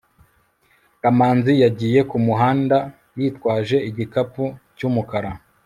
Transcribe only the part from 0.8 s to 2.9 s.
kamanzi yagiye mumuhanda